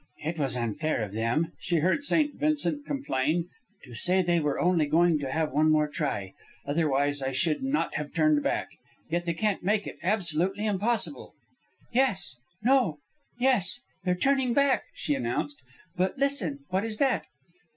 [0.23, 2.33] "It was unfair of them," she heard St.
[2.33, 3.49] Vincent complain,
[3.83, 6.33] "to say they were only going to have one more try.
[6.65, 8.69] Otherwise I should not have turned back.
[9.11, 11.35] Yet they can't make it absolutely impossible."
[11.93, 12.41] "Yes...
[12.63, 12.97] No...
[13.37, 13.81] Yes!
[14.03, 15.61] They're turning back," she announced.
[15.95, 16.61] "But listen!
[16.69, 17.25] What is that?"